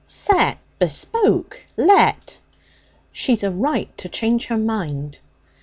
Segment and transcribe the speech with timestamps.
[0.03, 0.57] 'Set.
[0.79, 1.63] Bespoke.
[1.77, 2.39] Let.'
[3.11, 5.19] 'She's a right to change her mind.'